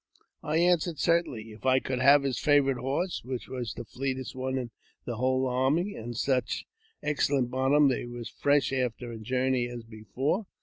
[0.41, 4.57] I answered, certainly, if I could have his favourite horse which was the fleetest one
[4.57, 4.71] in
[5.05, 6.65] the whole army, and such
[7.03, 10.47] excellent bottom that he was as fresh after a journey as before.